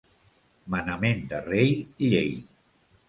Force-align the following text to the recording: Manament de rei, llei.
Manament 0.75 1.21
de 1.33 1.43
rei, 1.49 1.77
llei. 2.07 2.33